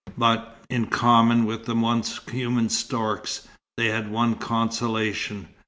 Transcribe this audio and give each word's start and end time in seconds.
But, 0.17 0.57
in 0.67 0.87
common 0.87 1.45
with 1.45 1.65
the 1.65 1.75
once 1.75 2.19
human 2.27 2.69
storks, 2.69 3.47
they 3.77 3.85
had 3.89 4.09
one 4.09 4.33
consolation. 4.33 5.47